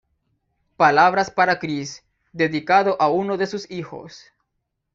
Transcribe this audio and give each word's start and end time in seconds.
Palabras 0.77 1.29
para 1.29 1.59
Cris", 1.59 2.03
dedicado 2.33 2.97
a 2.99 3.07
uno 3.11 3.37
de 3.37 3.45
sus 3.45 3.69
hijos. 3.69 4.33